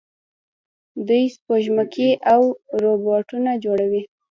دوی 1.07 1.23
سپوږمکۍ 1.35 2.09
او 2.33 2.41
روباټونه 2.83 3.51
جوړوي. 3.63 4.01